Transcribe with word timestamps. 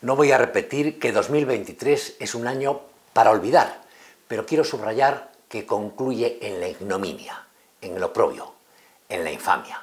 No 0.00 0.14
voy 0.14 0.30
a 0.30 0.38
repetir 0.38 1.00
que 1.00 1.10
2023 1.10 2.16
es 2.20 2.34
un 2.36 2.46
año 2.46 2.82
para 3.12 3.32
olvidar, 3.32 3.80
pero 4.28 4.46
quiero 4.46 4.62
subrayar 4.62 5.32
que 5.48 5.66
concluye 5.66 6.38
en 6.40 6.60
la 6.60 6.68
ignominia, 6.68 7.46
en 7.80 7.96
el 7.96 8.04
oprobio, 8.04 8.52
en 9.08 9.24
la 9.24 9.32
infamia. 9.32 9.82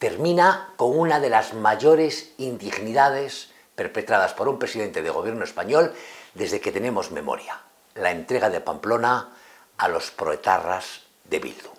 Termina 0.00 0.72
con 0.76 0.98
una 0.98 1.20
de 1.20 1.30
las 1.30 1.54
mayores 1.54 2.32
indignidades 2.38 3.50
perpetradas 3.76 4.34
por 4.34 4.48
un 4.48 4.58
presidente 4.58 5.02
de 5.02 5.10
gobierno 5.10 5.44
español 5.44 5.94
desde 6.34 6.60
que 6.60 6.72
tenemos 6.72 7.12
memoria, 7.12 7.60
la 7.94 8.10
entrega 8.10 8.50
de 8.50 8.60
Pamplona 8.60 9.36
a 9.78 9.88
los 9.88 10.10
proetarras 10.10 11.02
de 11.24 11.38
Bildu. 11.38 11.70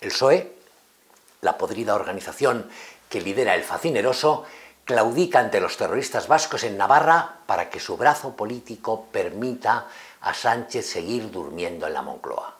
El 0.00 0.10
PSOE, 0.10 0.52
la 1.40 1.58
podrida 1.58 1.96
organización 1.96 2.70
que 3.08 3.20
lidera 3.20 3.56
el 3.56 3.64
facineroso, 3.64 4.44
claudica 4.84 5.40
ante 5.40 5.60
los 5.60 5.76
terroristas 5.76 6.28
vascos 6.28 6.64
en 6.64 6.76
Navarra 6.76 7.38
para 7.46 7.70
que 7.70 7.80
su 7.80 7.96
brazo 7.96 8.36
político 8.36 9.06
permita 9.10 9.86
a 10.20 10.34
Sánchez 10.34 10.86
seguir 10.86 11.30
durmiendo 11.30 11.86
en 11.86 11.94
la 11.94 12.02
Moncloa. 12.02 12.54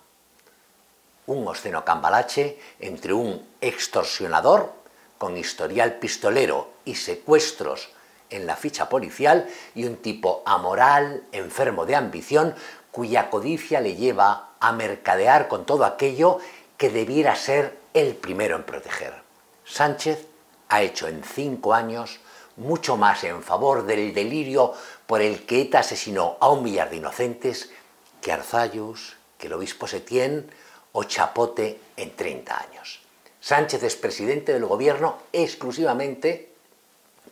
Un 1.27 1.47
obsceno 1.47 1.85
cambalache 1.85 2.59
entre 2.81 3.13
un 3.13 3.47
extorsionador 3.61 4.73
con 5.19 5.37
historial 5.37 5.95
pistolero 5.95 6.71
y 6.85 6.95
secuestros 6.95 7.91
en 8.31 8.47
la 8.47 8.57
ficha 8.57 8.89
policial 8.89 9.49
y 9.75 9.85
un 9.85 9.97
tipo 9.97 10.43
amoral, 10.45 11.25
enfermo 11.33 11.87
de 11.87 11.97
ambición, 11.97 12.55
cuya 12.91 13.31
codicia 13.31 13.81
le 13.81 13.97
lleva 13.97 14.51
a 14.61 14.73
mercadear 14.73 15.49
con 15.49 15.67
todo 15.67 15.85
aquello 15.85 16.39
que 16.77 16.91
debiera 16.91 17.37
ser 17.37 17.79
el 17.95 18.17
primero 18.17 18.57
en 18.57 18.65
proteger. 18.65 19.15
Sánchez 19.65 20.27
ha 20.69 20.83
hecho 20.83 21.09
en 21.09 21.23
cinco 21.23 21.75
años 21.75 22.21
mucho 22.57 22.97
más 22.97 23.25
en 23.25 23.43
favor 23.43 23.85
del 23.85 24.15
delirio 24.15 24.75
por 25.07 25.21
el 25.21 25.45
que 25.45 25.63
ETA 25.63 25.81
asesinó 25.81 26.37
a 26.41 26.51
un 26.51 26.63
millar 26.63 26.91
de 26.91 26.97
inocentes 26.97 27.71
que 28.21 28.33
Arzayus, 28.33 29.17
que 29.39 29.49
el 29.49 29.53
obispo 29.55 29.87
Setién 29.87 30.51
o 30.93 31.05
Chapote 31.05 31.81
en 31.97 32.15
30 32.15 32.57
años. 32.57 33.01
Sánchez 33.41 33.83
es 33.83 33.97
presidente 33.97 34.53
del 34.53 34.65
gobierno 34.65 35.19
exclusivamente 35.33 36.53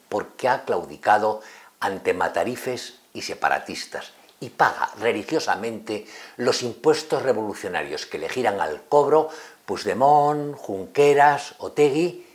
porque 0.08 0.48
ha 0.48 0.64
claudicado 0.64 1.40
ante 1.80 2.12
matarifes 2.12 2.98
y 3.14 3.22
separatistas 3.22 4.12
y 4.40 4.50
paga 4.50 4.90
religiosamente 4.98 6.06
los 6.36 6.62
impuestos 6.62 7.22
revolucionarios 7.22 8.06
que 8.06 8.18
le 8.18 8.28
giran 8.28 8.60
al 8.60 8.82
cobro 8.88 9.30
Puigdemont, 9.64 10.56
Junqueras, 10.56 11.54
Otegui 11.58 12.26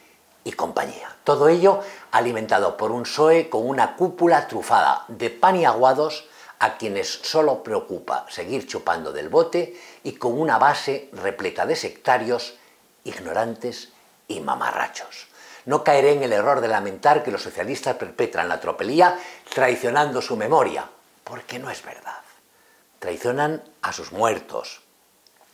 y 0.48 0.54
compañía. 0.54 1.14
Todo 1.26 1.50
ello 1.50 1.82
alimentado 2.12 2.78
por 2.78 2.94
un 2.94 3.04
PSOE 3.04 3.50
con 3.50 3.68
una 3.68 3.98
cúpula 3.98 4.48
trufada 4.48 5.04
de 5.10 5.30
pan 5.30 5.58
y 5.58 5.66
aguados 5.66 6.24
a 6.60 6.78
quienes 6.78 7.10
solo 7.10 7.62
preocupa 7.64 8.26
seguir 8.30 8.66
chupando 8.66 9.12
del 9.12 9.28
bote 9.28 9.78
y 10.04 10.14
con 10.14 10.40
una 10.40 10.58
base 10.58 11.10
repleta 11.12 11.66
de 11.66 11.76
sectarios, 11.76 12.56
ignorantes 13.04 13.90
y 14.30 14.40
mamarrachos. 14.40 15.28
No 15.66 15.84
caeré 15.84 16.14
en 16.14 16.24
el 16.24 16.32
error 16.32 16.62
de 16.62 16.70
lamentar 16.70 17.24
que 17.26 17.32
los 17.32 17.44
socialistas 17.44 17.98
perpetran 17.98 18.48
la 18.48 18.62
tropelía 18.62 19.20
traicionando 19.54 20.22
su 20.22 20.38
memoria, 20.38 20.90
porque 21.26 21.60
no 21.60 21.70
es 21.70 21.84
verdad. 21.84 22.22
Traicionan 23.00 23.62
a 23.82 23.92
sus 23.92 24.14
muertos, 24.14 24.80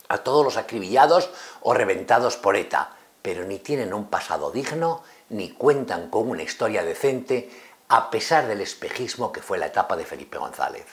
a 0.07 0.19
todos 0.19 0.45
los 0.45 0.57
acribillados 0.57 1.31
o 1.61 1.73
reventados 1.73 2.37
por 2.37 2.55
ETA, 2.55 2.91
pero 3.23 3.45
ni 3.45 3.57
tienen 3.59 3.93
un 3.93 4.09
pasado 4.09 4.51
digno 4.51 5.01
ni 5.29 5.51
cuentan 5.51 6.09
con 6.09 6.29
una 6.29 6.43
historia 6.43 6.83
decente 6.83 7.49
a 7.87 8.11
pesar 8.11 8.47
del 8.47 8.61
espejismo 8.61 9.31
que 9.31 9.41
fue 9.41 9.57
la 9.57 9.67
etapa 9.67 9.95
de 9.95 10.05
Felipe 10.05 10.37
González. 10.37 10.85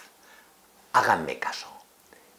Háganme 0.93 1.39
caso. 1.39 1.67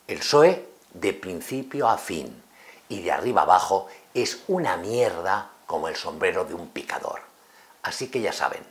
El 0.07 0.19
PSOE, 0.19 0.65
de 0.93 1.13
principio 1.13 1.89
a 1.89 1.97
fin 1.97 2.41
y 2.89 3.01
de 3.01 3.11
arriba 3.11 3.41
abajo, 3.41 3.87
es 4.13 4.43
una 4.47 4.77
mierda 4.77 5.49
como 5.67 5.89
el 5.89 5.95
sombrero 5.95 6.45
de 6.45 6.53
un 6.53 6.69
picador. 6.69 7.21
Así 7.83 8.09
que 8.09 8.21
ya 8.21 8.31
saben, 8.31 8.63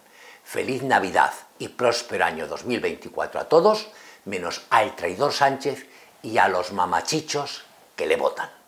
feliz 0.42 0.82
Navidad 0.82 1.32
y 1.58 1.68
próspero 1.68 2.24
año 2.24 2.46
2024 2.46 3.40
a 3.40 3.48
todos, 3.48 3.88
menos 4.24 4.62
al 4.70 4.96
traidor 4.96 5.32
Sánchez 5.32 5.86
y 6.22 6.38
a 6.38 6.48
los 6.48 6.72
mamachichos 6.72 7.64
que 7.94 8.06
le 8.06 8.16
votan. 8.16 8.59